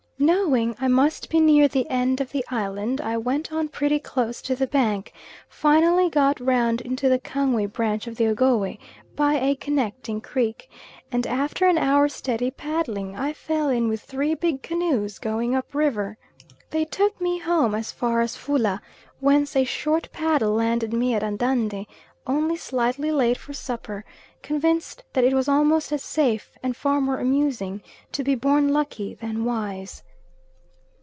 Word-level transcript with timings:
Knowing 0.23 0.75
I 0.79 0.87
must 0.87 1.31
be 1.31 1.39
near 1.39 1.67
the 1.67 1.89
end 1.89 2.21
of 2.21 2.31
the 2.31 2.45
island, 2.51 3.01
I 3.01 3.17
went 3.17 3.51
on 3.51 3.69
pretty 3.69 3.97
close 3.97 4.39
to 4.43 4.55
the 4.55 4.67
bank, 4.67 5.13
finally 5.49 6.09
got 6.11 6.39
round 6.39 6.79
into 6.81 7.09
the 7.09 7.17
Kangwe 7.17 7.65
branch 7.73 8.05
of 8.05 8.17
the 8.17 8.27
Ogowe 8.27 8.77
by 9.15 9.33
a 9.33 9.55
connecting 9.55 10.21
creek, 10.21 10.69
and 11.11 11.25
after 11.25 11.65
an 11.67 11.79
hour's 11.79 12.13
steady 12.13 12.51
paddling 12.51 13.15
I 13.17 13.33
fell 13.33 13.69
in 13.69 13.87
with 13.89 14.03
three 14.03 14.35
big 14.35 14.61
canoes 14.61 15.17
going 15.17 15.55
up 15.55 15.73
river; 15.73 16.19
they 16.69 16.85
took 16.85 17.19
me 17.19 17.39
home 17.39 17.73
as 17.73 17.91
far 17.91 18.21
as 18.21 18.35
Fula, 18.37 18.79
whence 19.21 19.55
a 19.55 19.63
short 19.63 20.07
paddle 20.13 20.51
landed 20.51 20.93
me 20.93 21.15
at 21.15 21.23
Andande 21.23 21.87
only 22.27 22.57
slightly 22.57 23.09
late 23.11 23.39
for 23.39 23.53
supper, 23.53 24.05
convinced 24.43 25.03
that 25.13 25.23
it 25.23 25.33
was 25.33 25.49
almost 25.49 25.91
as 25.91 26.03
safe 26.03 26.51
and 26.61 26.77
far 26.77 27.01
more 27.01 27.17
amusing 27.17 27.81
to 28.11 28.23
be 28.23 28.35
born 28.35 28.69
lucky 28.71 29.15
than 29.15 29.45
wise. 29.45 30.03